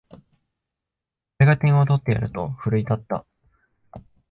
[1.39, 3.23] 俺が点を取ってやると奮い立った